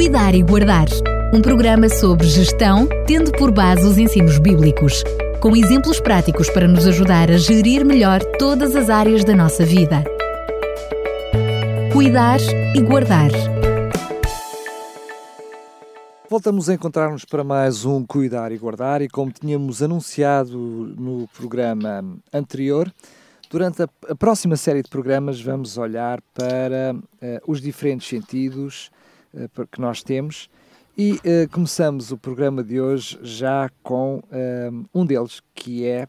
Cuidar 0.00 0.34
e 0.34 0.42
Guardar. 0.42 0.86
Um 1.30 1.42
programa 1.42 1.86
sobre 1.90 2.26
gestão, 2.26 2.88
tendo 3.06 3.30
por 3.32 3.52
base 3.52 3.86
os 3.86 3.98
ensinos 3.98 4.38
bíblicos, 4.38 5.04
com 5.42 5.54
exemplos 5.54 6.00
práticos 6.00 6.48
para 6.48 6.66
nos 6.66 6.86
ajudar 6.86 7.30
a 7.30 7.36
gerir 7.36 7.84
melhor 7.84 8.24
todas 8.38 8.74
as 8.74 8.88
áreas 8.88 9.24
da 9.24 9.36
nossa 9.36 9.62
vida. 9.62 10.02
Cuidar 11.92 12.40
e 12.74 12.80
Guardar. 12.80 13.30
Voltamos 16.30 16.70
a 16.70 16.74
encontrar-nos 16.74 17.26
para 17.26 17.44
mais 17.44 17.84
um 17.84 18.02
Cuidar 18.02 18.52
e 18.52 18.56
Guardar, 18.56 19.02
e 19.02 19.08
como 19.08 19.30
tínhamos 19.30 19.82
anunciado 19.82 20.56
no 20.98 21.28
programa 21.36 22.02
anterior, 22.32 22.90
durante 23.50 23.82
a, 23.82 24.14
próxima 24.18 24.56
série 24.56 24.82
de 24.82 24.88
programas 24.88 25.42
vamos 25.42 25.76
olhar 25.76 26.22
para 26.32 26.94
uh, 26.94 27.40
os 27.46 27.60
diferentes 27.60 28.08
sentidos 28.08 28.90
que 29.70 29.80
nós 29.80 30.02
temos 30.02 30.48
e 30.96 31.12
uh, 31.12 31.48
começamos 31.52 32.10
o 32.10 32.18
programa 32.18 32.62
de 32.62 32.80
hoje 32.80 33.18
já 33.22 33.70
com 33.82 34.22
um 34.92 35.06
deles, 35.06 35.40
que 35.54 35.86
é 35.86 36.08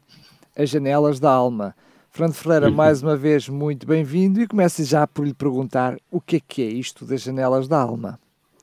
as 0.55 0.70
janelas 0.70 1.20
da 1.20 1.32
alma. 1.32 1.76
Fernando 2.10 2.34
Ferreira, 2.34 2.70
mais 2.70 3.02
uma 3.02 3.16
vez, 3.16 3.48
muito 3.48 3.88
bem-vindo 3.88 4.41
e 4.41 4.48
começo 4.48 4.84
já 4.84 5.08
por 5.08 5.26
lhe 5.26 5.34
perguntar 5.34 5.98
o 6.12 6.20
que 6.20 6.36
é 6.36 6.40
que 6.46 6.62
é 6.62 6.66
isto 6.66 7.05
das 7.05 7.22
janelas 7.22 7.68
da 7.68 7.80
alma. 7.80 8.20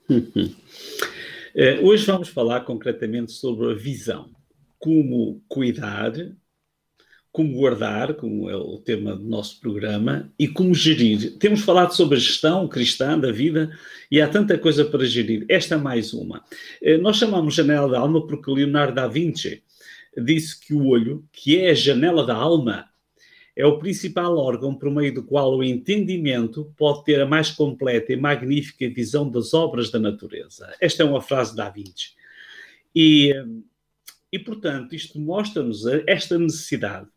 Uhum. 0.09 0.55
Uh, 1.59 1.85
hoje 1.87 2.07
vamos 2.07 2.29
falar 2.29 2.61
concretamente 2.61 3.33
sobre 3.33 3.73
a 3.73 3.75
visão. 3.75 4.31
Como 4.79 5.43
cuidar, 5.49 6.13
como 7.31 7.53
guardar, 7.53 8.15
como 8.15 8.49
é 8.49 8.57
o 8.57 8.79
tema 8.79 9.15
do 9.15 9.25
nosso 9.25 9.61
programa, 9.61 10.33
e 10.39 10.49
como 10.49 10.75
gerir. 10.75 11.37
Temos 11.39 11.61
falado 11.61 11.95
sobre 11.95 12.17
a 12.17 12.21
gestão 12.21 12.67
cristã 12.67 13.19
da 13.19 13.31
vida 13.31 13.71
e 14.11 14.21
há 14.21 14.29
tanta 14.29 14.59
coisa 14.59 14.85
para 14.85 15.05
gerir. 15.05 15.45
Esta 15.49 15.75
é 15.75 15.79
mais 15.79 16.13
uma. 16.13 16.45
Uh, 16.83 16.99
nós 17.01 17.17
chamamos 17.17 17.55
janela 17.55 17.89
da 17.89 18.01
alma 18.01 18.27
porque 18.27 18.51
Leonardo 18.51 18.95
da 18.95 19.07
Vinci 19.07 19.63
disse 20.17 20.59
que 20.59 20.75
o 20.75 20.87
olho, 20.87 21.25
que 21.33 21.59
é 21.59 21.71
a 21.71 21.75
janela 21.75 22.25
da 22.27 22.35
alma, 22.35 22.89
é 23.55 23.67
o 23.67 23.79
principal 23.79 24.37
órgão 24.37 24.75
por 24.75 24.89
meio 24.89 25.13
do 25.13 25.25
qual 25.25 25.57
o 25.57 25.65
entendimento 25.65 26.73
pode 26.77 27.05
ter 27.05 27.21
a 27.21 27.27
mais 27.27 27.51
completa 27.51 28.13
e 28.13 28.17
magnífica 28.17 28.89
visão 28.89 29.29
das 29.29 29.53
obras 29.53 29.91
da 29.91 29.99
natureza. 29.99 30.73
Esta 30.81 31.03
é 31.03 31.07
uma 31.07 31.21
frase 31.21 31.57
Da 31.57 31.69
Vinci. 31.69 32.13
E, 32.95 33.33
e 34.33 34.39
portanto, 34.39 34.95
isto 34.95 35.19
mostra-nos 35.19 35.85
esta 36.07 36.39
necessidade 36.39 37.09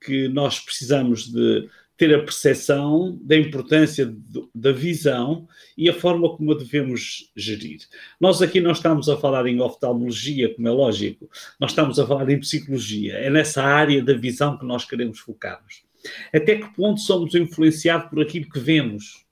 que 0.00 0.28
nós 0.28 0.58
precisamos 0.58 1.30
de 1.30 1.68
ter 2.00 2.14
a 2.14 2.22
percepção 2.22 3.18
da 3.22 3.36
importância 3.36 4.10
da 4.54 4.72
visão 4.72 5.46
e 5.76 5.90
a 5.90 5.92
forma 5.92 6.34
como 6.34 6.52
a 6.52 6.56
devemos 6.56 7.30
gerir. 7.36 7.80
Nós 8.18 8.40
aqui 8.40 8.58
não 8.58 8.72
estamos 8.72 9.06
a 9.10 9.18
falar 9.18 9.46
em 9.46 9.60
oftalmologia, 9.60 10.54
como 10.54 10.66
é 10.66 10.70
lógico, 10.70 11.28
nós 11.60 11.72
estamos 11.72 11.98
a 11.98 12.06
falar 12.06 12.30
em 12.30 12.40
psicologia. 12.40 13.16
É 13.16 13.28
nessa 13.28 13.62
área 13.62 14.02
da 14.02 14.14
visão 14.14 14.56
que 14.56 14.64
nós 14.64 14.86
queremos 14.86 15.18
focar-nos. 15.18 15.82
Até 16.32 16.56
que 16.56 16.74
ponto 16.74 17.00
somos 17.00 17.34
influenciados 17.34 18.08
por 18.08 18.22
aquilo 18.22 18.48
que 18.48 18.58
vemos? 18.58 19.26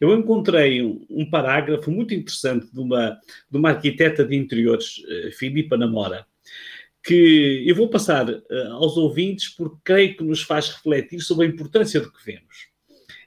Eu 0.00 0.12
encontrei 0.12 0.82
um, 0.82 1.30
parágrafo 1.30 1.92
muito 1.92 2.12
interessante 2.12 2.66
de 2.72 2.80
uma, 2.80 3.20
de 3.48 3.56
uma 3.56 3.70
arquiteta 3.70 4.24
de 4.24 4.34
interiores, 4.34 4.98
uh, 4.98 5.30
Filipa 5.32 5.76
Namora, 5.76 6.26
que 7.02 7.64
eu 7.66 7.74
vou 7.74 7.88
passar 7.88 8.28
uh, 8.28 8.72
aos 8.72 8.96
ouvintes 8.96 9.48
porque 9.48 9.76
creio 9.82 10.16
que 10.16 10.24
nos 10.24 10.42
faz 10.42 10.68
refletir 10.68 11.20
sobre 11.20 11.46
a 11.46 11.48
importância 11.48 12.00
do 12.00 12.12
que 12.12 12.24
vemos. 12.24 12.68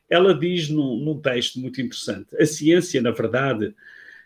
Ela 0.10 0.38
diz 0.38 0.70
num, 0.70 0.98
num 0.98 1.20
texto 1.20 1.60
muito 1.60 1.82
interessante: 1.82 2.36
a 2.38 2.46
ciência, 2.46 3.02
na 3.02 3.12
verdade, 3.12 3.74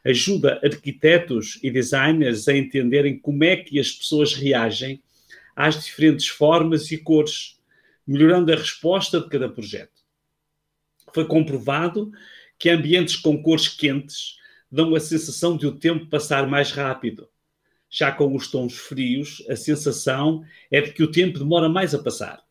ajuda 0.05 0.59
arquitetos 0.63 1.59
e 1.63 1.71
designers 1.71 2.47
a 2.47 2.55
entenderem 2.55 3.17
como 3.17 3.43
é 3.43 3.55
que 3.55 3.79
as 3.79 3.91
pessoas 3.91 4.33
reagem 4.33 5.01
às 5.55 5.83
diferentes 5.83 6.27
formas 6.27 6.91
e 6.91 6.97
cores, 6.97 7.57
melhorando 8.05 8.51
a 8.51 8.55
resposta 8.55 9.19
de 9.19 9.29
cada 9.29 9.49
projeto. 9.49 10.05
Foi 11.13 11.25
comprovado 11.25 12.11
que 12.59 12.69
ambientes 12.69 13.15
com 13.15 13.41
cores 13.41 13.67
quentes 13.67 14.37
dão 14.69 14.93
a 14.93 14.99
sensação 14.99 15.55
de 15.55 15.65
o 15.65 15.71
tempo 15.71 16.07
passar 16.07 16.47
mais 16.47 16.71
rápido 16.71 17.29
já 17.89 18.11
com 18.11 18.35
os 18.35 18.49
tons 18.49 18.73
frios, 18.73 19.43
a 19.49 19.55
sensação 19.55 20.43
é 20.69 20.81
de 20.81 20.91
que 20.91 21.03
o 21.03 21.11
tempo 21.11 21.39
demora 21.39 21.69
mais 21.69 21.93
a 21.93 21.99
passar. 21.99 22.45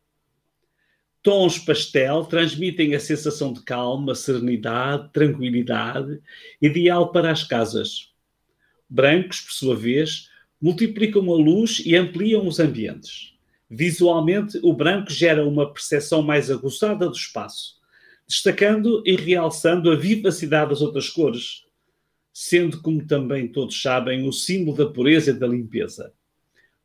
Tons 1.22 1.58
pastel 1.58 2.24
transmitem 2.24 2.94
a 2.94 3.00
sensação 3.00 3.52
de 3.52 3.60
calma, 3.62 4.14
serenidade, 4.14 5.10
tranquilidade, 5.12 6.20
ideal 6.62 7.10
para 7.10 7.32
as 7.32 7.42
casas. 7.42 8.12
Brancos, 8.88 9.40
por 9.40 9.52
sua 9.52 9.74
vez, 9.74 10.30
multiplicam 10.60 11.30
a 11.32 11.36
luz 11.36 11.82
e 11.84 11.96
ampliam 11.96 12.46
os 12.46 12.60
ambientes. 12.60 13.34
Visualmente, 13.68 14.60
o 14.62 14.72
branco 14.72 15.10
gera 15.10 15.44
uma 15.44 15.72
percepção 15.72 16.22
mais 16.22 16.50
aguçada 16.50 17.08
do 17.08 17.16
espaço, 17.16 17.80
destacando 18.26 19.02
e 19.04 19.16
realçando 19.16 19.90
a 19.90 19.96
vivacidade 19.96 20.70
das 20.70 20.80
outras 20.80 21.08
cores, 21.08 21.65
sendo, 22.38 22.82
como 22.82 23.02
também 23.06 23.48
todos 23.48 23.80
sabem, 23.80 24.28
o 24.28 24.30
símbolo 24.30 24.76
da 24.76 24.84
pureza 24.84 25.30
e 25.30 25.32
da 25.32 25.46
limpeza. 25.46 26.12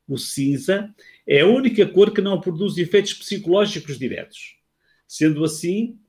O 0.07 0.17
cinza 0.17 0.95
é 1.27 1.41
a 1.41 1.45
única 1.45 1.85
cor 1.85 2.13
que 2.13 2.21
não 2.21 2.39
produz 2.39 2.77
efeitos 2.77 3.13
psicológicos 3.15 3.99
diretos. 3.99 4.55
Sendo 5.05 5.43
assim, 5.43 5.99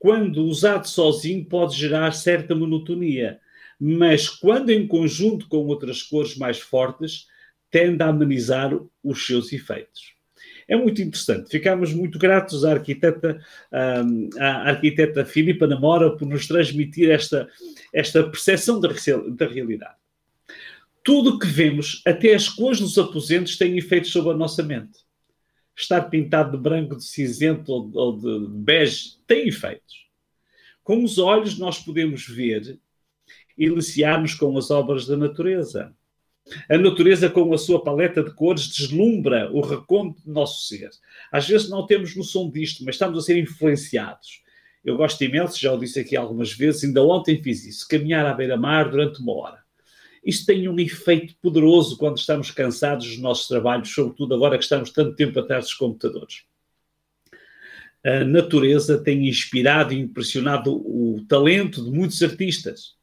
quando 0.00 0.44
usado 0.44 0.88
sozinho, 0.88 1.44
pode 1.44 1.76
gerar 1.76 2.10
certa 2.10 2.56
monotonia, 2.56 3.38
mas 3.78 4.28
quando 4.28 4.70
em 4.70 4.84
conjunto 4.84 5.46
com 5.46 5.58
outras 5.58 6.02
cores 6.02 6.36
mais 6.36 6.58
fortes, 6.58 7.28
tende 7.70 8.02
a 8.02 8.08
amenizar 8.08 8.76
os 9.04 9.24
seus 9.24 9.52
efeitos 9.52 10.18
é 10.68 10.76
muito 10.76 11.00
interessante. 11.00 11.48
Ficámos 11.50 11.94
muito 11.94 12.18
gratos 12.18 12.62
à 12.62 12.72
arquiteta, 12.72 13.40
à 14.38 14.68
arquiteta 14.68 15.24
Filipa 15.24 15.66
Namora 15.66 16.14
por 16.14 16.28
nos 16.28 16.46
transmitir 16.46 17.10
esta, 17.10 17.48
esta 17.92 18.22
percepção 18.28 18.80
da, 18.80 18.88
da 18.88 19.46
realidade. 19.46 19.96
Tudo 21.02 21.34
o 21.34 21.38
que 21.38 21.46
vemos, 21.46 22.02
até 22.06 22.34
as 22.34 22.48
cores 22.48 22.80
dos 22.80 22.98
aposentos, 22.98 23.56
tem 23.56 23.78
efeitos 23.78 24.10
sobre 24.10 24.32
a 24.32 24.36
nossa 24.36 24.62
mente. 24.62 24.98
Estar 25.76 26.02
pintado 26.02 26.56
de 26.56 26.62
branco, 26.62 26.96
de 26.96 27.04
cinzento 27.04 27.72
ou, 27.72 27.90
ou 27.94 28.16
de 28.18 28.48
bege 28.48 29.16
tem 29.26 29.48
efeitos. 29.48 30.08
Com 30.82 31.02
os 31.04 31.18
olhos, 31.18 31.58
nós 31.58 31.78
podemos 31.78 32.26
ver 32.26 32.78
e 33.56 33.68
deliciar-nos 33.68 34.34
com 34.34 34.56
as 34.58 34.70
obras 34.70 35.06
da 35.06 35.16
natureza 35.16 35.94
a 36.68 36.78
natureza, 36.78 37.28
com 37.28 37.52
a 37.52 37.58
sua 37.58 37.82
paleta 37.82 38.22
de 38.22 38.32
cores, 38.32 38.68
deslumbra 38.68 39.50
o 39.52 39.60
reconto 39.60 40.22
do 40.22 40.32
nosso 40.32 40.66
ser. 40.66 40.90
Às 41.30 41.48
vezes 41.48 41.68
não 41.68 41.86
temos 41.86 42.16
noção 42.16 42.50
disto, 42.50 42.84
mas 42.84 42.94
estamos 42.94 43.18
a 43.18 43.22
ser 43.22 43.38
influenciados. 43.38 44.42
Eu 44.84 44.96
gosto 44.96 45.22
imenso, 45.22 45.58
já 45.58 45.72
o 45.72 45.78
disse 45.78 46.00
aqui 46.00 46.16
algumas 46.16 46.52
vezes, 46.52 46.84
ainda 46.84 47.02
ontem 47.02 47.42
fiz 47.42 47.64
isso, 47.64 47.86
caminhar 47.88 48.24
à 48.26 48.32
beira-mar 48.32 48.90
durante 48.90 49.20
uma 49.20 49.34
hora. 49.34 49.58
Isto 50.24 50.46
tem 50.46 50.68
um 50.68 50.78
efeito 50.78 51.34
poderoso 51.40 51.96
quando 51.96 52.18
estamos 52.18 52.50
cansados 52.50 53.06
dos 53.06 53.18
nossos 53.18 53.48
trabalhos, 53.48 53.92
sobretudo 53.92 54.34
agora 54.34 54.58
que 54.58 54.64
estamos 54.64 54.90
tanto 54.90 55.14
tempo 55.14 55.38
atrás 55.40 55.64
dos 55.64 55.74
computadores. 55.74 56.42
A 58.04 58.24
natureza 58.24 59.02
tem 59.02 59.28
inspirado 59.28 59.92
e 59.92 59.98
impressionado 59.98 60.72
o 60.72 61.24
talento 61.28 61.84
de 61.84 61.90
muitos 61.90 62.22
artistas. 62.22 62.96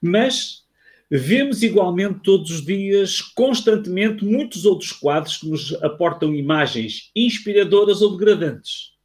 Mas 0.00 0.66
Vemos 1.08 1.62
igualmente 1.62 2.18
todos 2.24 2.50
os 2.50 2.64
dias, 2.64 3.20
constantemente, 3.20 4.24
muitos 4.24 4.64
outros 4.64 4.90
quadros 4.90 5.36
que 5.36 5.48
nos 5.48 5.72
aportam 5.74 6.34
imagens 6.34 7.12
inspiradoras 7.14 8.02
ou 8.02 8.16
degradantes. 8.16 8.95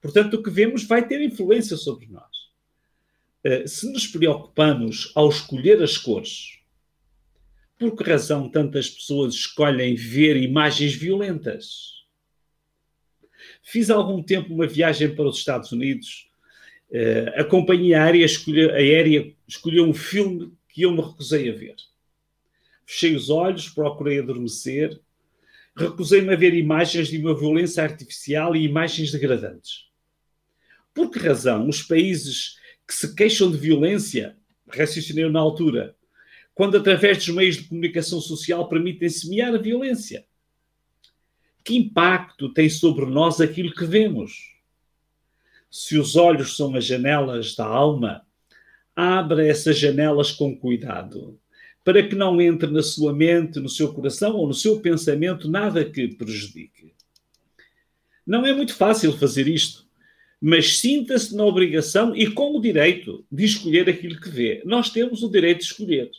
Portanto, 0.00 0.34
o 0.34 0.42
que 0.42 0.50
vemos 0.50 0.84
vai 0.84 1.06
ter 1.06 1.20
influência 1.20 1.76
sobre 1.76 2.06
nós. 2.06 2.36
Eh, 3.44 3.66
se 3.66 3.90
nos 3.92 4.06
preocupamos 4.06 5.12
ao 5.14 5.28
escolher 5.28 5.82
as 5.82 5.96
cores, 5.96 6.58
por 7.78 7.94
que 7.94 8.02
razão 8.02 8.48
tantas 8.48 8.88
pessoas 8.88 9.34
escolhem 9.34 9.94
ver 9.94 10.36
imagens 10.36 10.94
violentas? 10.94 11.96
Fiz 13.62 13.90
há 13.90 13.94
algum 13.94 14.22
tempo 14.22 14.54
uma 14.54 14.66
viagem 14.66 15.14
para 15.14 15.28
os 15.28 15.38
Estados 15.38 15.72
Unidos. 15.72 16.30
Eh, 16.90 17.34
a 17.36 17.44
companhia 17.44 18.02
aérea 18.02 18.24
escolheu, 18.24 18.70
aérea 18.70 19.32
escolheu 19.46 19.84
um 19.84 19.94
filme 19.94 20.52
que 20.68 20.82
eu 20.82 20.92
me 20.92 21.00
recusei 21.00 21.50
a 21.50 21.54
ver. 21.54 21.76
Fechei 22.84 23.14
os 23.14 23.30
olhos, 23.30 23.68
procurei 23.68 24.20
adormecer, 24.20 25.00
recusei-me 25.76 26.32
a 26.32 26.36
ver 26.36 26.54
imagens 26.54 27.08
de 27.08 27.18
uma 27.18 27.38
violência 27.38 27.82
artificial 27.82 28.56
e 28.56 28.64
imagens 28.64 29.10
degradantes. 29.10 29.85
Por 30.96 31.10
que 31.10 31.18
razão 31.18 31.68
os 31.68 31.82
países 31.82 32.56
que 32.88 32.94
se 32.94 33.14
queixam 33.14 33.50
de 33.50 33.58
violência, 33.58 34.34
raciocinei 34.66 35.28
na 35.28 35.40
altura, 35.40 35.94
quando 36.54 36.78
através 36.78 37.18
dos 37.18 37.28
meios 37.28 37.56
de 37.56 37.64
comunicação 37.64 38.18
social 38.18 38.66
permitem 38.66 39.10
semear 39.10 39.54
a 39.54 39.58
violência? 39.58 40.24
Que 41.62 41.76
impacto 41.76 42.48
tem 42.48 42.70
sobre 42.70 43.04
nós 43.04 43.42
aquilo 43.42 43.74
que 43.74 43.84
vemos? 43.84 44.56
Se 45.70 45.98
os 45.98 46.16
olhos 46.16 46.56
são 46.56 46.74
as 46.74 46.86
janelas 46.86 47.54
da 47.54 47.66
alma, 47.66 48.22
abra 48.94 49.46
essas 49.46 49.78
janelas 49.78 50.32
com 50.32 50.56
cuidado, 50.56 51.38
para 51.84 52.08
que 52.08 52.14
não 52.14 52.40
entre 52.40 52.70
na 52.70 52.82
sua 52.82 53.12
mente, 53.12 53.60
no 53.60 53.68
seu 53.68 53.92
coração 53.92 54.34
ou 54.34 54.48
no 54.48 54.54
seu 54.54 54.80
pensamento 54.80 55.46
nada 55.46 55.84
que 55.84 56.08
prejudique. 56.08 56.94
Não 58.26 58.46
é 58.46 58.54
muito 58.54 58.74
fácil 58.74 59.12
fazer 59.12 59.46
isto, 59.46 59.85
mas 60.40 60.78
sinta-se 60.78 61.34
na 61.34 61.44
obrigação 61.44 62.14
e 62.14 62.30
com 62.30 62.56
o 62.56 62.60
direito 62.60 63.26
de 63.30 63.44
escolher 63.44 63.88
aquilo 63.88 64.20
que 64.20 64.28
vê. 64.28 64.62
Nós 64.64 64.90
temos 64.90 65.22
o 65.22 65.30
direito 65.30 65.58
de 65.58 65.64
escolher. 65.64 66.10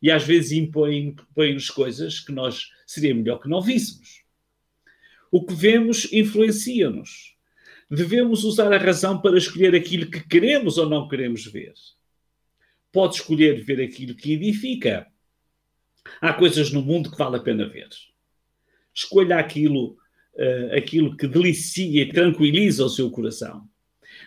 E 0.00 0.10
às 0.10 0.24
vezes 0.24 0.52
impõem-nos 0.52 1.70
coisas 1.70 2.20
que 2.20 2.32
nós 2.32 2.70
seria 2.86 3.14
melhor 3.14 3.40
que 3.40 3.48
não 3.48 3.62
víssemos. 3.62 4.22
O 5.30 5.44
que 5.44 5.54
vemos 5.54 6.12
influencia-nos. 6.12 7.34
Devemos 7.90 8.44
usar 8.44 8.72
a 8.72 8.78
razão 8.78 9.20
para 9.20 9.38
escolher 9.38 9.74
aquilo 9.74 10.10
que 10.10 10.26
queremos 10.26 10.76
ou 10.76 10.88
não 10.88 11.08
queremos 11.08 11.46
ver. 11.46 11.72
Pode 12.92 13.16
escolher 13.16 13.62
ver 13.64 13.80
aquilo 13.80 14.14
que 14.14 14.32
edifica. 14.32 15.06
Há 16.20 16.32
coisas 16.32 16.70
no 16.70 16.82
mundo 16.82 17.10
que 17.10 17.18
vale 17.18 17.36
a 17.36 17.40
pena 17.40 17.68
ver. 17.68 17.88
Escolha 18.94 19.38
aquilo, 19.38 19.96
uh, 20.36 20.76
aquilo 20.76 21.16
que 21.16 21.26
delicia 21.26 22.02
e 22.02 22.12
tranquiliza 22.12 22.84
o 22.84 22.90
seu 22.90 23.10
coração. 23.10 23.68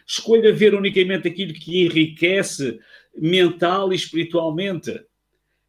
Escolha 0.06 0.54
ver 0.54 0.74
unicamente 0.74 1.28
aquilo 1.28 1.54
que 1.54 1.86
enriquece 1.86 2.80
mental 3.16 3.92
e 3.92 3.96
espiritualmente. 3.96 5.00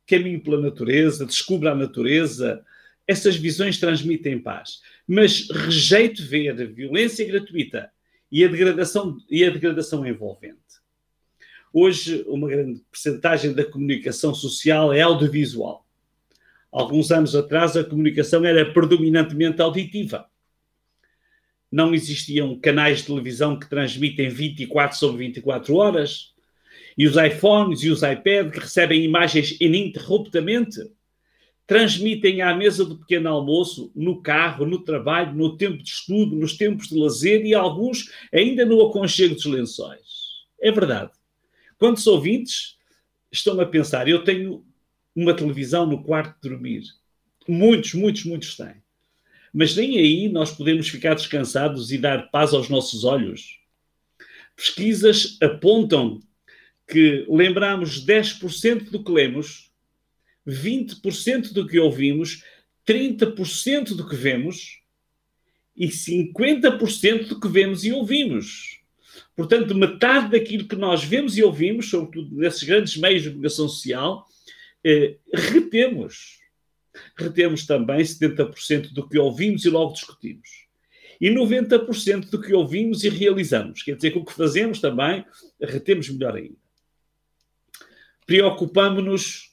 Caminhe 0.07 0.39
pela 0.39 0.61
natureza, 0.61 1.27
descubra 1.27 1.73
a 1.73 1.75
natureza. 1.75 2.65
Essas 3.07 3.37
visões 3.37 3.79
transmitem 3.79 4.39
paz. 4.39 4.81
Mas 5.07 5.49
rejeite 5.51 6.23
ver 6.23 6.51
a 6.51 6.65
violência 6.65 7.27
gratuita 7.27 7.91
e 8.31 8.45
a 8.45 8.49
degradação, 8.49 9.19
e 9.29 9.45
a 9.45 9.51
degradação 9.51 10.07
envolvente. 10.07 10.59
Hoje, 11.73 12.25
uma 12.27 12.49
grande 12.49 12.81
percentagem 12.91 13.53
da 13.53 13.65
comunicação 13.65 14.35
social 14.35 14.93
é 14.93 15.03
audiovisual. 15.03 15.87
Alguns 16.73 17.11
anos 17.11 17.35
atrás, 17.35 17.77
a 17.77 17.85
comunicação 17.85 18.45
era 18.45 18.73
predominantemente 18.73 19.61
auditiva. 19.61 20.27
Não 21.71 21.95
existiam 21.95 22.59
canais 22.59 22.99
de 22.99 23.07
televisão 23.07 23.59
que 23.59 23.69
transmitem 23.69 24.29
24 24.29 24.97
sobre 24.97 25.27
24 25.27 25.75
horas. 25.77 26.35
E 26.97 27.07
os 27.07 27.17
iPhones 27.17 27.83
e 27.83 27.91
os 27.91 28.03
iPads 28.03 28.53
que 28.53 28.61
recebem 28.61 29.05
imagens 29.05 29.57
ininterruptamente 29.61 30.81
transmitem 31.71 32.43
à 32.43 32.53
mesa 32.53 32.85
do 32.85 32.99
pequeno 32.99 33.29
almoço, 33.29 33.93
no 33.95 34.21
carro, 34.21 34.67
no 34.67 34.83
trabalho, 34.83 35.33
no 35.37 35.57
tempo 35.57 35.81
de 35.81 35.89
estudo, 35.89 36.35
nos 36.35 36.57
tempos 36.57 36.89
de 36.89 36.99
lazer 36.99 37.47
e 37.47 37.55
alguns 37.55 38.11
ainda 38.33 38.67
no 38.67 38.85
aconchego 38.85 39.37
dos 39.37 39.45
lençóis. 39.45 40.01
É 40.61 40.73
verdade. 40.73 41.13
Quantos 41.79 42.05
ouvintes 42.09 42.77
estão 43.31 43.61
a 43.61 43.67
pensar? 43.67 44.09
Eu 44.09 44.25
tenho 44.25 44.65
uma 45.15 45.35
televisão 45.35 45.87
no 45.87 46.03
quarto 46.03 46.35
de 46.41 46.49
dormir. 46.49 46.83
Muitos, 47.49 47.95
muitos, 47.95 48.25
muitos 48.25 48.57
têm. 48.57 48.83
Mas 49.53 49.75
nem 49.75 49.99
aí 49.99 50.29
nós 50.29 50.53
podemos 50.53 50.89
ficar 50.89 51.15
descansados 51.15 51.91
e 51.91 51.99
dar 51.99 52.31
paz 52.31 52.55
aos 52.55 52.69
nossos 52.69 53.05
olhos. 53.05 53.59
Pesquisas 54.57 55.39
apontam 55.43 56.21
que 56.87 57.25
lembramos 57.29 58.05
10% 58.05 58.91
do 58.91 59.03
que 59.03 59.11
lemos, 59.11 59.71
20% 60.47 61.53
do 61.53 61.67
que 61.67 61.79
ouvimos, 61.79 62.45
30% 62.87 63.95
do 63.95 64.09
que 64.09 64.17
vemos 64.17 64.81
e 65.77 65.89
50% 65.89 67.29
do 67.29 67.41
que 67.41 67.49
vemos 67.49 67.85
e 67.85 67.93
ouvimos. 67.93 68.81
Portanto, 69.37 69.75
metade 69.75 70.31
daquilo 70.33 70.69
que 70.69 70.77
nós 70.77 71.03
vemos 71.03 71.37
e 71.39 71.43
ouvimos, 71.43 71.89
sobretudo 71.89 72.37
nesses 72.37 72.63
grandes 72.63 72.97
meios 72.97 73.23
de 73.23 73.31
comunicação 73.31 73.69
social, 73.69 74.27
eh, 74.85 75.19
retemos. 75.33 76.39
Retemos 77.17 77.67
também 77.67 78.01
70% 78.01 78.93
do 78.93 79.09
que 79.09 79.19
ouvimos 79.19 79.65
e 79.65 79.71
logo 79.71 79.93
discutimos. 79.93 80.67
E 81.21 81.31
90% 81.31 82.31
do 82.31 82.41
que 82.41 82.53
ouvimos 82.53 83.05
e 83.05 83.09
realizamos. 83.09 83.83
Quer 83.83 83.97
dizer 83.97 84.13
que 84.13 84.19
o 84.19 84.25
que 84.25 84.33
fazemos 84.33 84.81
também 84.81 85.25
retemos 85.61 86.09
melhor 86.09 86.37
ainda. 86.37 86.57
Preocupamos-nos 88.27 89.51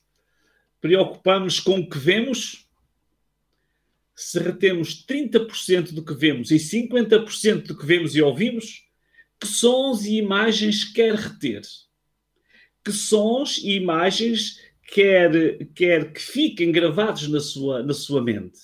preocupamos 0.79 1.59
com 1.59 1.79
o 1.79 1.89
que 1.89 1.97
vemos. 1.97 2.67
Se 4.15 4.39
retemos 4.39 5.05
30% 5.05 5.93
do 5.93 6.03
que 6.03 6.13
vemos 6.13 6.49
e 6.49 6.55
50% 6.55 7.67
do 7.67 7.77
que 7.77 7.85
vemos 7.85 8.15
e 8.15 8.21
ouvimos, 8.21 8.85
que 9.39 9.45
sons 9.45 10.05
e 10.05 10.15
imagens 10.15 10.83
quer 10.83 11.13
reter? 11.13 11.61
Que 12.83 12.91
sons 12.91 13.57
e 13.59 13.73
imagens 13.73 14.59
quer, 14.87 15.67
quer 15.75 16.13
que 16.13 16.21
fiquem 16.21 16.71
gravados 16.71 17.27
na 17.27 17.41
sua, 17.41 17.83
na 17.83 17.93
sua 17.93 18.21
mente? 18.21 18.59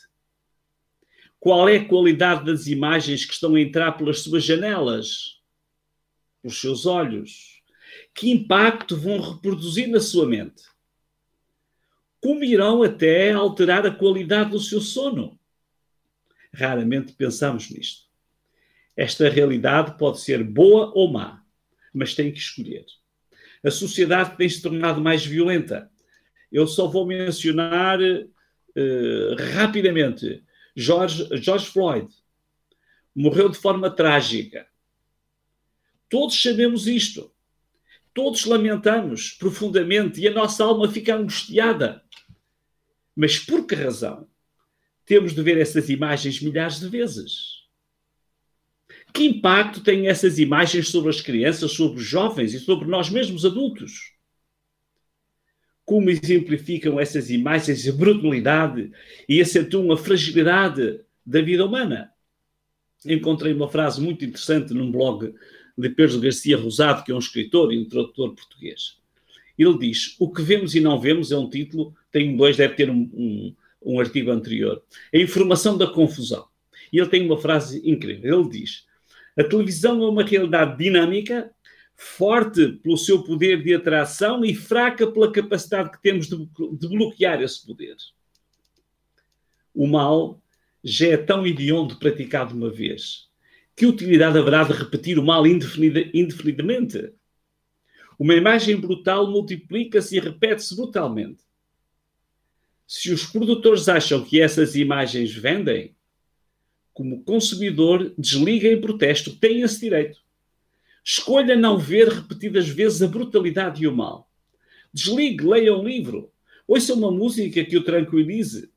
Qual 1.39 1.67
é 1.67 1.75
a 1.75 1.85
qualidade 1.85 2.45
das 2.45 2.67
imagens 2.67 3.25
que 3.25 3.33
estão 3.33 3.53
a 3.55 3.61
entrar 3.61 3.91
pelas 3.91 4.21
suas 4.21 4.45
janelas, 4.45 5.41
pelos 6.41 6.59
seus 6.59 6.85
olhos? 6.85 7.61
Que 8.15 8.31
impacto 8.31 8.95
vão 8.95 9.19
reproduzir 9.19 9.87
na 9.89 9.99
sua 9.99 10.25
mente? 10.25 10.63
Como 12.21 12.43
irão 12.43 12.81
até 12.81 13.33
alterar 13.33 13.85
a 13.85 13.91
qualidade 13.91 14.51
do 14.51 14.59
seu 14.59 14.79
sono? 14.79 15.37
Raramente 16.53 17.11
pensamos 17.11 17.69
nisto. 17.69 18.03
Esta 18.95 19.27
realidade 19.27 19.97
pode 19.97 20.21
ser 20.21 20.41
boa 20.43 20.93
ou 20.95 21.11
má, 21.11 21.43
mas 21.93 22.15
tem 22.15 22.31
que 22.31 22.39
escolher. 22.39 22.85
A 23.61 23.71
sociedade 23.71 24.37
tem 24.37 24.47
se 24.47 24.61
tornado 24.61 25.01
mais 25.01 25.25
violenta. 25.25 25.91
Eu 26.53 26.67
só 26.67 26.87
vou 26.87 27.07
mencionar 27.07 27.99
uh, 27.99 29.35
rapidamente 29.55 30.43
George, 30.75 31.27
George 31.41 31.65
Floyd. 31.65 32.07
Morreu 33.15 33.49
de 33.49 33.57
forma 33.57 33.89
trágica. 33.89 34.67
Todos 36.07 36.39
sabemos 36.39 36.85
isto. 36.85 37.33
Todos 38.13 38.45
lamentamos 38.45 39.31
profundamente 39.31 40.21
e 40.21 40.27
a 40.27 40.31
nossa 40.31 40.63
alma 40.63 40.87
fica 40.91 41.15
angustiada. 41.15 42.03
Mas 43.15 43.39
por 43.39 43.65
que 43.65 43.73
razão 43.73 44.27
temos 45.05 45.33
de 45.33 45.41
ver 45.41 45.57
essas 45.57 45.89
imagens 45.89 46.39
milhares 46.39 46.79
de 46.79 46.87
vezes? 46.87 47.63
Que 49.11 49.25
impacto 49.25 49.81
têm 49.81 50.07
essas 50.07 50.37
imagens 50.37 50.89
sobre 50.89 51.09
as 51.09 51.19
crianças, 51.19 51.71
sobre 51.71 51.99
os 51.99 52.05
jovens 52.05 52.53
e 52.53 52.59
sobre 52.59 52.87
nós 52.87 53.09
mesmos 53.09 53.43
adultos? 53.43 54.12
Como 55.85 56.09
exemplificam 56.09 56.99
essas 56.99 57.29
imagens 57.29 57.87
a 57.87 57.91
brutalidade 57.91 58.91
e 59.27 59.41
acentuam 59.41 59.91
a 59.91 59.97
fragilidade 59.97 61.01
da 61.25 61.41
vida 61.41 61.65
humana? 61.65 62.11
Encontrei 63.05 63.53
uma 63.53 63.69
frase 63.69 63.99
muito 63.99 64.23
interessante 64.23 64.73
num 64.73 64.91
blog 64.91 65.33
de 65.77 65.89
Pedro 65.89 66.19
Garcia 66.19 66.57
Rosado, 66.57 67.03
que 67.03 67.11
é 67.11 67.15
um 67.15 67.19
escritor 67.19 67.73
e 67.73 67.79
um 67.79 67.85
tradutor 67.85 68.33
português. 68.33 68.97
Ele 69.57 69.77
diz: 69.77 70.15
O 70.19 70.31
que 70.31 70.41
vemos 70.41 70.73
e 70.73 70.79
não 70.79 70.99
vemos 70.99 71.31
é 71.31 71.37
um 71.37 71.49
título, 71.49 71.93
tem 72.11 72.35
dois, 72.35 72.57
deve 72.57 72.75
ter 72.75 72.89
um, 72.89 73.09
um, 73.13 73.55
um 73.81 73.99
artigo 73.99 74.31
anterior. 74.31 74.81
A 75.13 75.17
informação 75.17 75.77
da 75.77 75.87
confusão. 75.87 76.47
E 76.91 76.99
ele 76.99 77.09
tem 77.09 77.25
uma 77.25 77.37
frase 77.37 77.81
incrível. 77.83 78.41
Ele 78.41 78.49
diz: 78.49 78.85
a 79.37 79.43
televisão 79.43 80.03
é 80.03 80.07
uma 80.07 80.23
realidade 80.23 80.77
dinâmica, 80.77 81.51
forte 82.03 82.73
pelo 82.73 82.97
seu 82.97 83.23
poder 83.23 83.63
de 83.63 83.73
atração 83.73 84.43
e 84.43 84.53
fraca 84.53 85.07
pela 85.07 85.31
capacidade 85.31 85.91
que 85.91 86.01
temos 86.01 86.27
de, 86.27 86.35
de 86.37 86.87
bloquear 86.87 87.41
esse 87.41 87.65
poder. 87.65 87.95
O 89.73 89.87
mal 89.87 90.41
já 90.83 91.07
é 91.07 91.17
tão 91.17 91.47
hediondo 91.47 91.97
praticado 91.97 92.53
uma 92.53 92.69
vez. 92.69 93.29
Que 93.75 93.85
utilidade 93.85 94.37
haverá 94.37 94.63
de 94.63 94.73
repetir 94.73 95.17
o 95.17 95.23
mal 95.23 95.47
indefinida, 95.47 96.01
indefinidamente? 96.13 97.11
Uma 98.19 98.35
imagem 98.35 98.75
brutal 98.75 99.31
multiplica-se 99.31 100.17
e 100.17 100.19
repete-se 100.19 100.75
brutalmente. 100.75 101.41
Se 102.85 103.11
os 103.11 103.25
produtores 103.25 103.89
acham 103.89 104.23
que 104.23 104.39
essas 104.39 104.75
imagens 104.75 105.33
vendem, 105.33 105.95
como 106.93 107.23
consumidor, 107.23 108.13
desliga 108.17 108.67
em 108.67 108.79
protesto, 108.79 109.35
tem 109.35 109.61
esse 109.61 109.79
direito. 109.79 110.22
Escolha 111.03 111.55
não 111.55 111.77
ver 111.77 112.07
repetidas 112.07 112.67
vezes 112.67 113.01
a 113.01 113.07
brutalidade 113.07 113.83
e 113.83 113.87
o 113.87 113.95
mal. 113.95 114.29
Desligue, 114.93 115.45
leia 115.45 115.75
um 115.75 115.83
livro, 115.83 116.31
ouça 116.67 116.93
uma 116.93 117.11
música 117.11 117.65
que 117.65 117.75
o 117.75 117.83
tranquilize. 117.83 118.71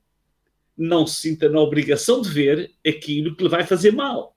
Não 0.77 1.07
se 1.07 1.21
sinta 1.21 1.49
na 1.49 1.61
obrigação 1.61 2.21
de 2.21 2.29
ver 2.29 2.73
aquilo 2.87 3.37
que 3.37 3.45
lhe 3.45 3.49
vai 3.49 3.65
fazer 3.65 3.93
mal. 3.93 4.37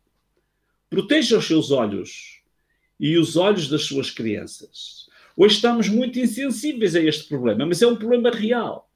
Proteja 0.89 1.37
os 1.37 1.45
seus 1.45 1.71
olhos 1.71 2.41
e 2.99 3.17
os 3.17 3.35
olhos 3.35 3.67
das 3.67 3.83
suas 3.83 4.11
crianças. 4.11 5.07
Hoje 5.35 5.55
estamos 5.55 5.87
muito 5.87 6.19
insensíveis 6.19 6.95
a 6.95 7.01
este 7.01 7.27
problema, 7.27 7.65
mas 7.65 7.81
é 7.81 7.87
um 7.87 7.95
problema 7.95 8.29
real. 8.29 8.89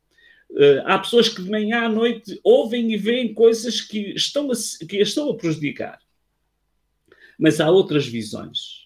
Uh, 0.51 0.83
há 0.85 0.99
pessoas 0.99 1.29
que 1.29 1.41
de 1.41 1.49
manhã 1.49 1.85
à 1.85 1.89
noite 1.89 2.39
ouvem 2.43 2.91
e 2.91 2.97
veem 2.97 3.33
coisas 3.33 3.81
que 3.81 4.13
estão 4.13 4.51
a, 4.51 4.55
que 4.87 4.97
estão 4.97 5.29
a 5.31 5.37
prejudicar. 5.37 5.99
Mas 7.39 7.59
há 7.59 7.71
outras 7.71 8.05
visões. 8.05 8.82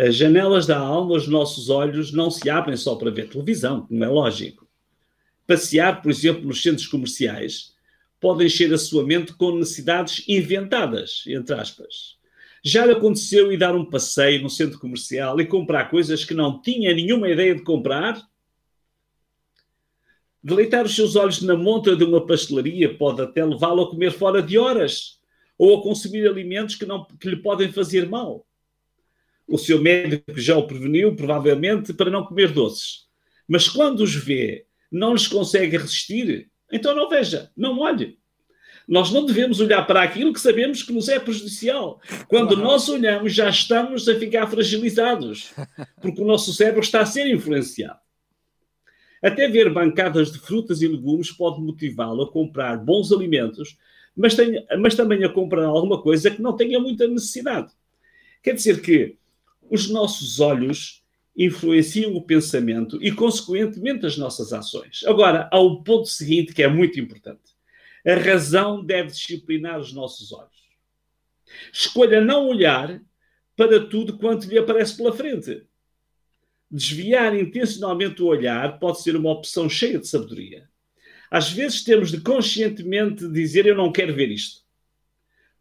As 0.00 0.16
janelas 0.16 0.66
da 0.66 0.78
alma, 0.78 1.14
os 1.14 1.28
nossos 1.28 1.68
olhos, 1.68 2.10
não 2.10 2.30
se 2.30 2.48
abrem 2.48 2.74
só 2.74 2.94
para 2.94 3.10
ver 3.10 3.28
televisão, 3.28 3.82
como 3.86 4.02
é 4.02 4.08
lógico. 4.08 4.66
Passear, 5.46 6.00
por 6.00 6.10
exemplo, 6.10 6.46
nos 6.46 6.62
centros 6.62 6.86
comerciais, 6.86 7.74
pode 8.18 8.42
encher 8.42 8.72
a 8.72 8.78
sua 8.78 9.04
mente 9.04 9.34
com 9.34 9.58
necessidades 9.58 10.24
inventadas, 10.26 11.24
entre 11.26 11.54
aspas. 11.54 12.16
Já 12.64 12.86
lhe 12.86 12.92
aconteceu 12.92 13.52
ir 13.52 13.58
dar 13.58 13.76
um 13.76 13.84
passeio 13.84 14.40
no 14.40 14.48
centro 14.48 14.78
comercial 14.78 15.38
e 15.38 15.44
comprar 15.44 15.90
coisas 15.90 16.24
que 16.24 16.32
não 16.32 16.62
tinha 16.62 16.94
nenhuma 16.94 17.28
ideia 17.28 17.54
de 17.54 17.62
comprar? 17.62 18.26
Deleitar 20.42 20.86
os 20.86 20.96
seus 20.96 21.14
olhos 21.14 21.42
na 21.42 21.56
montra 21.56 21.94
de 21.94 22.04
uma 22.04 22.26
pastelaria 22.26 22.96
pode 22.96 23.20
até 23.20 23.44
levá-lo 23.44 23.82
a 23.82 23.90
comer 23.90 24.12
fora 24.12 24.42
de 24.42 24.56
horas 24.56 25.20
ou 25.58 25.78
a 25.78 25.82
consumir 25.82 26.26
alimentos 26.26 26.76
que, 26.76 26.86
não, 26.86 27.04
que 27.04 27.28
lhe 27.28 27.36
podem 27.36 27.70
fazer 27.70 28.08
mal. 28.08 28.46
O 29.50 29.58
seu 29.58 29.82
médico 29.82 30.38
já 30.38 30.56
o 30.56 30.64
preveniu, 30.64 31.16
provavelmente, 31.16 31.92
para 31.92 32.08
não 32.08 32.24
comer 32.24 32.52
doces. 32.52 33.08
Mas 33.48 33.68
quando 33.68 33.98
os 33.98 34.14
vê, 34.14 34.64
não 34.92 35.12
lhes 35.12 35.26
consegue 35.26 35.76
resistir, 35.76 36.48
então 36.70 36.94
não 36.94 37.08
veja, 37.08 37.50
não 37.56 37.80
olhe. 37.80 38.16
Nós 38.86 39.10
não 39.10 39.26
devemos 39.26 39.58
olhar 39.58 39.84
para 39.88 40.02
aquilo 40.02 40.32
que 40.32 40.40
sabemos 40.40 40.84
que 40.84 40.92
nos 40.92 41.08
é 41.08 41.18
prejudicial. 41.18 42.00
Quando 42.28 42.56
nós 42.56 42.88
olhamos, 42.88 43.34
já 43.34 43.48
estamos 43.48 44.08
a 44.08 44.14
ficar 44.16 44.46
fragilizados, 44.46 45.52
porque 46.00 46.22
o 46.22 46.26
nosso 46.26 46.52
cérebro 46.52 46.80
está 46.80 47.00
a 47.00 47.06
ser 47.06 47.26
influenciado. 47.26 47.98
Até 49.20 49.48
ver 49.48 49.72
bancadas 49.72 50.30
de 50.30 50.38
frutas 50.38 50.80
e 50.80 50.86
legumes 50.86 51.32
pode 51.32 51.60
motivá-lo 51.60 52.22
a 52.22 52.30
comprar 52.30 52.76
bons 52.78 53.10
alimentos, 53.10 53.76
mas, 54.16 54.34
tem, 54.34 54.64
mas 54.78 54.94
também 54.94 55.24
a 55.24 55.28
comprar 55.28 55.66
alguma 55.66 56.00
coisa 56.00 56.30
que 56.30 56.40
não 56.40 56.56
tenha 56.56 56.78
muita 56.78 57.08
necessidade. 57.08 57.72
Quer 58.42 58.54
dizer 58.54 58.80
que 58.80 59.18
os 59.70 59.88
nossos 59.88 60.40
olhos 60.40 61.02
influenciam 61.36 62.14
o 62.14 62.22
pensamento 62.22 62.98
e, 63.02 63.12
consequentemente, 63.12 64.04
as 64.04 64.16
nossas 64.16 64.52
ações. 64.52 65.02
Agora, 65.06 65.48
há 65.50 65.58
o 65.58 65.82
ponto 65.82 66.08
seguinte 66.08 66.52
que 66.52 66.62
é 66.62 66.68
muito 66.68 66.98
importante. 66.98 67.54
A 68.06 68.14
razão 68.14 68.84
deve 68.84 69.10
disciplinar 69.10 69.78
os 69.78 69.92
nossos 69.92 70.32
olhos. 70.32 70.60
Escolha 71.72 72.20
não 72.20 72.48
olhar 72.48 73.00
para 73.56 73.86
tudo 73.86 74.18
quanto 74.18 74.48
lhe 74.48 74.58
aparece 74.58 74.96
pela 74.96 75.12
frente. 75.12 75.66
Desviar 76.70 77.36
intencionalmente 77.36 78.22
o 78.22 78.26
olhar 78.26 78.78
pode 78.78 79.02
ser 79.02 79.16
uma 79.16 79.30
opção 79.30 79.68
cheia 79.68 79.98
de 79.98 80.08
sabedoria. 80.08 80.68
Às 81.30 81.50
vezes 81.50 81.84
temos 81.84 82.10
de 82.10 82.20
conscientemente 82.20 83.28
dizer 83.28 83.66
eu 83.66 83.76
não 83.76 83.92
quero 83.92 84.14
ver 84.14 84.30
isto. 84.30 84.62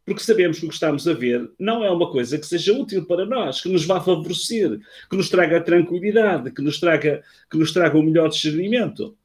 Porque 0.10 0.24
sabemos 0.24 0.60
que 0.60 0.66
o 0.66 0.70
que 0.70 0.74
estamos 0.74 1.08
a 1.08 1.14
ver 1.14 1.50
não 1.60 1.84
é 1.84 1.92
uma 1.92 2.10
coisa 2.12 2.38
que 2.38 2.46
seja 2.46 2.74
útil 2.74 3.06
para 3.06 3.26
nós, 3.26 3.62
que 3.62 3.70
nos 3.70 3.86
vá 3.86 4.02
favorecer, 4.02 4.80
que 5.10 5.16
nos 5.16 5.30
traga 5.30 5.62
tranquilidade, 5.62 6.52
que 6.52 6.62
nos 6.62 6.80
traga, 6.80 7.24
que 7.50 7.58
nos 7.58 7.72
traga 7.72 7.98
o 7.98 8.04
melhor 8.04 8.30
discernimento 8.30 9.16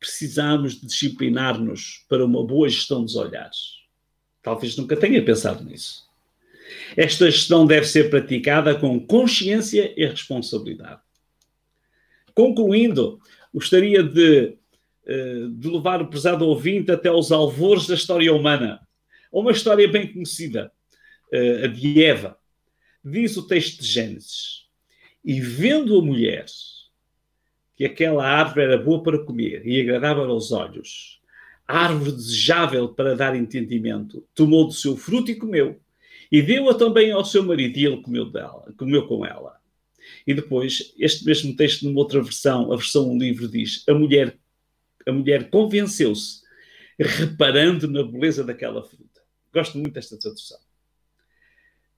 precisamos 0.00 0.80
disciplinar-nos 0.80 2.06
para 2.08 2.24
uma 2.24 2.42
boa 2.42 2.66
gestão 2.68 3.04
dos 3.04 3.14
olhares. 3.14 3.80
Talvez 4.42 4.74
nunca 4.76 4.96
tenha 4.96 5.22
pensado 5.22 5.62
nisso. 5.62 6.08
Esta 6.96 7.30
gestão 7.30 7.66
deve 7.66 7.86
ser 7.86 8.08
praticada 8.08 8.74
com 8.74 8.98
consciência 8.98 9.92
e 9.94 10.06
responsabilidade. 10.06 11.02
Concluindo, 12.34 13.20
gostaria 13.52 14.02
de, 14.02 14.56
eh, 15.04 15.46
de 15.50 15.68
levar 15.68 16.00
o 16.00 16.08
prezado 16.08 16.46
ouvinte 16.46 16.90
até 16.90 17.10
aos 17.10 17.30
alvores 17.30 17.86
da 17.86 17.94
história 17.94 18.32
humana. 18.32 18.80
Uma 19.30 19.52
história 19.52 19.86
bem 19.86 20.12
conhecida, 20.12 20.72
eh, 21.32 21.64
a 21.64 21.66
de 21.66 22.02
Eva. 22.02 22.38
Diz 23.04 23.36
o 23.36 23.46
texto 23.46 23.80
de 23.80 23.86
Gênesis: 23.86 24.66
E 25.24 25.40
vendo 25.40 25.98
a 25.98 26.02
mulher 26.02 26.46
que 27.76 27.84
aquela 27.84 28.26
árvore 28.26 28.66
era 28.66 28.76
boa 28.76 29.02
para 29.02 29.24
comer 29.24 29.66
e 29.66 29.80
agradável 29.80 30.24
aos 30.24 30.52
olhos, 30.52 31.20
árvore 31.66 32.12
desejável 32.12 32.88
para 32.88 33.14
dar 33.14 33.34
entendimento, 33.34 34.26
tomou 34.34 34.66
do 34.66 34.72
seu 34.72 34.96
fruto 34.96 35.30
e 35.30 35.36
comeu, 35.36 35.80
e 36.30 36.42
deu-a 36.42 36.74
também 36.74 37.10
ao 37.10 37.24
seu 37.24 37.42
marido, 37.42 37.78
e 37.78 37.86
ele 37.86 38.02
comeu, 38.02 38.26
dela, 38.26 38.72
comeu 38.76 39.06
com 39.06 39.24
ela. 39.24 39.58
E 40.26 40.34
depois, 40.34 40.92
este 40.98 41.24
mesmo 41.24 41.56
texto, 41.56 41.84
numa 41.84 42.00
outra 42.00 42.22
versão, 42.22 42.72
a 42.72 42.76
versão 42.76 43.08
do 43.08 43.24
livro 43.24 43.48
diz: 43.48 43.82
a 43.88 43.94
mulher, 43.94 44.36
a 45.06 45.12
mulher 45.12 45.48
convenceu-se, 45.50 46.42
reparando 46.98 47.88
na 47.88 48.02
beleza 48.02 48.44
daquela 48.44 48.82
fruta. 48.82 49.09
Gosto 49.52 49.78
muito 49.78 49.94
desta 49.94 50.18
tradução. 50.18 50.58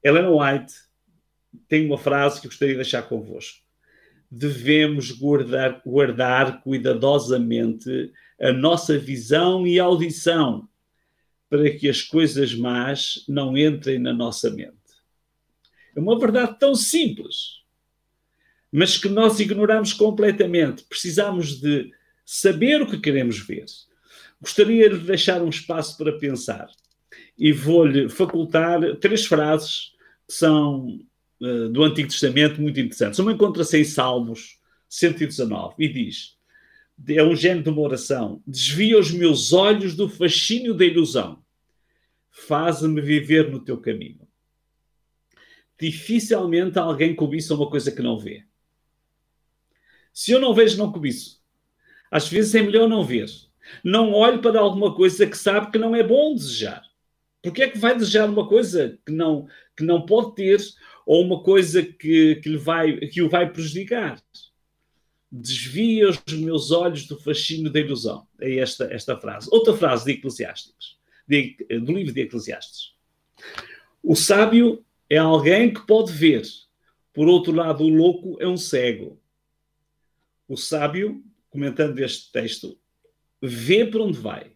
Helena 0.03 0.31
White 0.31 0.75
tem 1.69 1.87
uma 1.87 1.99
frase 1.99 2.41
que 2.41 2.49
gostaria 2.49 2.75
de 2.75 2.81
deixar 2.81 3.03
convosco 3.03 3.63
devemos 4.35 5.11
guardar, 5.11 5.83
guardar 5.85 6.63
cuidadosamente 6.63 8.11
a 8.41 8.51
nossa 8.51 8.99
visão 8.99 9.67
e 9.67 9.79
audição 9.79 10.67
para 11.51 11.71
que 11.77 11.87
as 11.87 12.01
coisas 12.01 12.55
más 12.55 13.27
não 13.29 13.55
entrem 13.59 13.99
na 13.99 14.15
nossa 14.15 14.51
mente. 14.51 14.73
É 15.95 16.01
uma 16.01 16.19
verdade 16.19 16.59
tão 16.59 16.75
simples, 16.75 17.61
mas 18.73 18.97
que 18.97 19.07
nós 19.07 19.39
ignoramos 19.39 19.93
completamente. 19.93 20.83
Precisamos 20.85 21.61
de 21.61 21.93
saber 22.25 22.81
o 22.81 22.87
que 22.87 22.99
queremos 22.99 23.39
ver. 23.39 23.67
Gostaria 24.41 24.89
de 24.89 24.97
deixar 24.97 25.43
um 25.43 25.51
espaço 25.51 25.99
para 25.99 26.19
pensar 26.19 26.71
e 27.39 27.53
vou-lhe 27.53 28.09
facultar 28.09 28.97
três 28.97 29.27
frases 29.27 29.93
que 30.27 30.35
são 30.35 31.01
eh, 31.41 31.69
do 31.69 31.83
Antigo 31.83 32.09
Testamento 32.09 32.61
muito 32.61 32.79
interessantes. 32.79 33.19
Uma 33.19 33.33
encontra-se 33.33 33.79
em 33.79 33.85
Salmos 33.85 34.59
119 34.89 35.75
e 35.79 35.89
diz: 35.89 36.37
é 37.09 37.23
um 37.25 37.35
género 37.35 37.65
de 37.65 37.71
uma 37.71 37.83
oração, 37.83 38.43
desvia 38.47 38.99
os 38.99 39.11
meus 39.11 39.53
olhos 39.53 39.97
do 39.97 40.09
fascínio 40.09 40.75
da 40.75 40.85
ilusão, 40.85 41.43
faz-me 42.31 43.01
viver 43.01 43.51
no 43.51 43.59
teu 43.59 43.79
caminho. 43.79 44.21
Dificilmente 45.81 46.79
alguém 46.79 47.15
cobiça 47.15 47.55
uma 47.55 47.69
coisa 47.69 47.91
que 47.91 48.03
não 48.03 48.19
vê. 48.19 48.45
Se 50.13 50.31
eu 50.31 50.39
não 50.39 50.55
vejo, 50.55 50.79
não 50.79 50.93
cobiço. 50.93 51.43
Às 52.11 52.29
vezes 52.29 52.55
é 52.55 52.63
melhor 52.63 52.89
não 52.89 53.03
ver. 53.03 53.27
Não 53.83 54.13
olhe 54.13 54.39
para 54.39 54.61
alguma 54.61 54.95
coisa 54.95 55.27
que 55.27 55.37
sabe 55.37 55.73
que 55.73 55.79
não 55.79 55.97
é 55.97 56.03
bom 56.03 56.35
desejar. 56.35 56.83
Porque 57.43 57.65
é 57.65 57.69
que 57.69 57.79
vai 57.79 57.97
desejar 57.97 58.31
uma 58.31 58.49
coisa 58.49 58.99
que 59.05 59.13
não, 59.13 59.49
que 59.77 59.83
não 59.83 60.07
pode 60.07 60.37
ter 60.37 60.61
ou 61.05 61.25
uma 61.25 61.43
coisa 61.43 61.83
que, 61.83 62.37
que, 62.37 62.49
lhe 62.49 62.57
vai, 62.57 62.97
que 62.99 63.21
o 63.21 63.29
vai 63.29 63.53
prejudicar. 63.53 64.23
Desvia 65.31 66.09
os 66.09 66.23
meus 66.35 66.71
olhos 66.71 67.07
do 67.07 67.19
fascínio 67.19 67.73
da 67.73 67.81
ilusão. 67.81 68.29
É 68.41 68.59
esta, 68.59 68.85
esta 68.85 69.17
frase. 69.17 69.49
Outra 69.51 69.77
frase 69.77 70.05
de 70.05 70.13
Eclesiásticos, 70.13 70.99
de, 71.27 71.57
do 71.81 71.93
livro 71.93 72.15
de 72.15 72.21
Eclesiastes. 72.21 72.95
O 74.01 74.15
sábio 74.15 74.85
é 75.11 75.19
alguém 75.19 75.75
que 75.75 75.85
pode 75.85 76.13
ver. 76.13 76.43
Por 77.13 77.27
outro 77.27 77.53
lado, 77.53 77.83
o 77.83 77.89
louco 77.89 78.37
é 78.41 78.47
um 78.47 78.57
cego. 78.57 79.21
O 80.47 80.57
sábio, 80.57 81.25
comentando 81.51 81.99
este 81.99 82.31
texto, 82.31 82.79
vê 83.41 83.85
para 83.85 84.03
onde 84.03 84.19
vai 84.19 84.52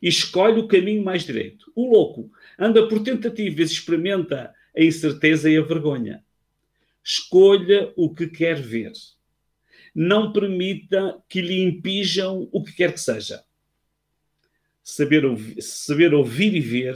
e 0.00 0.08
escolhe 0.08 0.60
o 0.60 0.68
caminho 0.68 1.04
mais 1.04 1.24
direito. 1.24 1.70
O 1.74 1.90
louco 1.90 2.30
anda 2.58 2.86
por 2.88 3.02
tentativas, 3.02 3.70
experimenta 3.70 4.54
a 4.76 4.82
incerteza 4.82 5.50
e 5.50 5.56
a 5.56 5.62
vergonha. 5.62 6.24
Escolha 7.02 7.92
o 7.96 8.14
que 8.14 8.26
quer 8.26 8.60
ver. 8.60 8.92
Não 9.94 10.32
permita 10.32 11.20
que 11.28 11.40
lhe 11.40 11.62
impijam 11.62 12.48
o 12.52 12.62
que 12.62 12.72
quer 12.72 12.92
que 12.92 13.00
seja. 13.00 13.42
Saber 14.82 15.24
ouvir, 15.24 15.60
saber 15.62 16.14
ouvir 16.14 16.54
e 16.54 16.60
ver, 16.60 16.94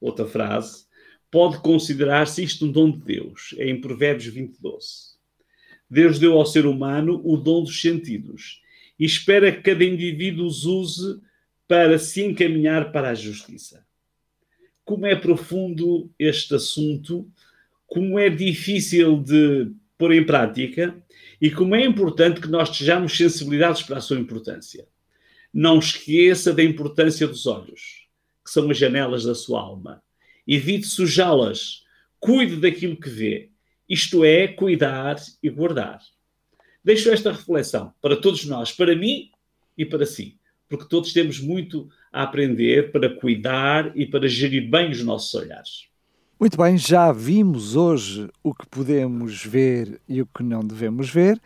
outra 0.00 0.26
frase, 0.26 0.86
pode 1.30 1.58
considerar-se 1.60 2.42
isto 2.42 2.66
um 2.66 2.72
dom 2.72 2.90
de 2.90 2.98
Deus. 2.98 3.54
É 3.56 3.68
em 3.68 3.80
Provérbios 3.80 4.32
20, 4.32 4.60
12. 4.60 5.12
Deus 5.88 6.18
deu 6.18 6.34
ao 6.38 6.46
ser 6.46 6.66
humano 6.66 7.20
o 7.24 7.36
dom 7.36 7.62
dos 7.62 7.80
sentidos 7.80 8.60
e 8.98 9.04
espera 9.04 9.52
que 9.52 9.62
cada 9.62 9.84
indivíduo 9.84 10.46
os 10.46 10.64
use 10.64 11.20
para 11.66 11.98
se 11.98 12.22
encaminhar 12.22 12.92
para 12.92 13.10
a 13.10 13.14
justiça 13.14 13.84
como 14.84 15.06
é 15.06 15.14
profundo 15.14 16.10
este 16.18 16.54
assunto, 16.54 17.30
como 17.86 18.18
é 18.18 18.28
difícil 18.28 19.22
de 19.22 19.72
pôr 19.96 20.12
em 20.12 20.24
prática 20.24 20.96
e 21.40 21.50
como 21.50 21.74
é 21.74 21.84
importante 21.84 22.40
que 22.40 22.48
nós 22.48 22.70
estejamos 22.70 23.16
sensibilizados 23.16 23.82
para 23.82 23.98
a 23.98 24.00
sua 24.00 24.18
importância. 24.18 24.86
Não 25.52 25.78
esqueça 25.78 26.52
da 26.52 26.62
importância 26.62 27.26
dos 27.26 27.46
olhos, 27.46 28.08
que 28.44 28.50
são 28.50 28.70
as 28.70 28.78
janelas 28.78 29.24
da 29.24 29.34
sua 29.34 29.60
alma. 29.60 30.02
Evite 30.46 30.86
sujá-las. 30.86 31.82
Cuide 32.18 32.56
daquilo 32.56 32.96
que 32.96 33.10
vê. 33.10 33.50
Isto 33.88 34.24
é, 34.24 34.48
cuidar 34.48 35.16
e 35.42 35.50
guardar. 35.50 36.00
Deixo 36.82 37.10
esta 37.10 37.32
reflexão 37.32 37.92
para 38.00 38.16
todos 38.16 38.44
nós, 38.44 38.72
para 38.72 38.96
mim 38.96 39.30
e 39.76 39.84
para 39.84 40.06
si, 40.06 40.38
porque 40.72 40.88
todos 40.88 41.12
temos 41.12 41.38
muito 41.38 41.86
a 42.10 42.22
aprender 42.22 42.90
para 42.92 43.10
cuidar 43.10 43.92
e 43.94 44.06
para 44.06 44.26
gerir 44.26 44.70
bem 44.70 44.90
os 44.90 45.04
nossos 45.04 45.34
olhares. 45.34 45.84
Muito 46.40 46.56
bem, 46.56 46.78
já 46.78 47.12
vimos 47.12 47.76
hoje 47.76 48.30
o 48.42 48.54
que 48.54 48.66
podemos 48.66 49.44
ver 49.44 50.00
e 50.08 50.22
o 50.22 50.26
que 50.26 50.42
não 50.42 50.64
devemos 50.64 51.10
ver, 51.10 51.38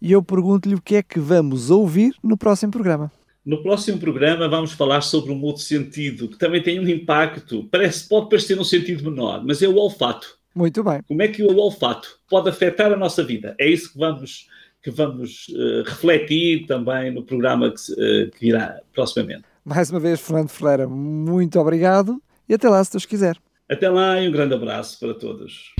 e 0.00 0.10
eu 0.10 0.20
pergunto-lhe 0.20 0.74
o 0.74 0.82
que 0.82 0.96
é 0.96 1.02
que 1.02 1.20
vamos 1.20 1.70
ouvir 1.70 2.12
no 2.24 2.36
próximo 2.36 2.72
programa. 2.72 3.12
No 3.46 3.62
próximo 3.62 3.98
programa 3.98 4.48
vamos 4.48 4.72
falar 4.72 5.02
sobre 5.02 5.30
um 5.30 5.40
outro 5.42 5.62
sentido 5.62 6.28
que 6.28 6.36
também 6.36 6.60
tem 6.60 6.80
um 6.80 6.88
impacto, 6.88 7.68
parece, 7.70 8.08
pode 8.08 8.28
parecer 8.28 8.58
um 8.58 8.64
sentido 8.64 9.08
menor, 9.08 9.44
mas 9.44 9.62
é 9.62 9.68
o 9.68 9.76
olfato. 9.76 10.36
Muito 10.52 10.82
bem. 10.82 11.02
Como 11.06 11.22
é 11.22 11.28
que 11.28 11.44
o 11.44 11.56
olfato 11.56 12.18
pode 12.28 12.48
afetar 12.48 12.92
a 12.92 12.96
nossa 12.96 13.22
vida? 13.22 13.54
É 13.60 13.70
isso 13.70 13.92
que 13.92 13.98
vamos, 13.98 14.48
que 14.82 14.90
vamos 14.90 15.46
uh, 15.48 15.82
refletir 15.84 16.66
também 16.66 17.12
no 17.12 17.22
programa 17.22 17.70
que, 17.70 17.92
uh, 17.92 18.30
que 18.32 18.46
virá 18.46 18.80
proximamente. 18.92 19.44
Mais 19.64 19.90
uma 19.90 20.00
vez, 20.00 20.20
Fernando 20.20 20.48
Ferreira, 20.48 20.88
muito 20.88 21.58
obrigado 21.60 22.20
e 22.48 22.54
até 22.54 22.68
lá, 22.68 22.82
se 22.82 22.92
Deus 22.92 23.06
quiser. 23.06 23.36
Até 23.70 23.88
lá 23.88 24.20
e 24.20 24.28
um 24.28 24.32
grande 24.32 24.54
abraço 24.54 24.98
para 24.98 25.14
todos. 25.14 25.72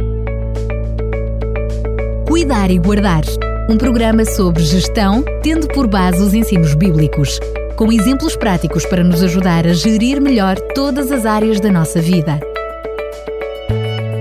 Cuidar 2.28 2.71
e 2.71 2.78
Guardar 2.78 3.25
um 3.68 3.78
programa 3.78 4.25
sobre 4.25 4.62
gestão, 4.62 5.25
tendo 5.42 5.68
por 5.68 5.87
base 5.87 6.21
os 6.23 6.35
ensinos 6.35 6.75
bíblicos, 6.75 7.38
com 7.76 7.92
exemplos 7.92 8.37
práticos 8.37 8.85
para 8.85 9.04
nos 9.04 9.23
ajudar 9.23 9.66
a 9.66 9.73
gerir 9.73 10.21
melhor 10.21 10.56
todas 10.75 11.12
as 11.12 11.25
áreas 11.25 11.61
da 11.61 11.71
nossa 11.71 12.00
vida. 12.00 12.40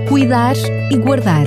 Cuidar 0.08 0.54
e 0.90 0.96
Guardar 0.96 1.46